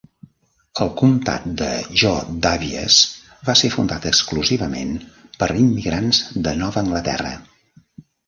El 0.83 0.87
comtat 1.01 1.43
de 1.59 1.67
Jo 2.03 2.13
Daviess 2.45 2.95
va 3.49 3.55
ser 3.61 3.71
fundat 3.75 4.07
exclusivament 4.13 4.97
per 5.43 5.51
immigrants 5.65 6.23
de 6.47 6.55
Nova 6.63 6.83
Anglaterra. 6.85 7.35